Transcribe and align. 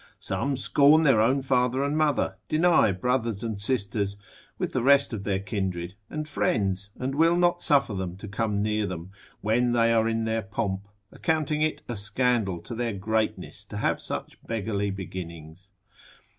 Some 0.19 0.57
scorn 0.57 1.03
their 1.03 1.21
own 1.21 1.43
father 1.43 1.83
and 1.83 1.95
mother, 1.95 2.37
deny 2.49 2.91
brothers 2.91 3.43
and 3.43 3.61
sisters, 3.61 4.17
with 4.57 4.73
the 4.73 4.81
rest 4.81 5.13
of 5.13 5.23
their 5.25 5.37
kindred 5.37 5.93
and 6.09 6.27
friends, 6.27 6.89
and 6.97 7.13
will 7.13 7.35
not 7.35 7.61
suffer 7.61 7.93
them 7.93 8.17
to 8.17 8.27
come 8.27 8.63
near 8.63 8.87
them, 8.87 9.11
when 9.41 9.73
they 9.73 9.93
are 9.93 10.09
in 10.09 10.23
their 10.25 10.41
pomp, 10.41 10.87
accounting 11.11 11.61
it 11.61 11.83
a 11.87 11.95
scandal 11.95 12.61
to 12.61 12.73
their 12.73 12.93
greatness 12.93 13.63
to 13.65 13.77
have 13.77 13.99
such 13.99 14.41
beggarly 14.43 14.89
beginnings. 14.89 15.69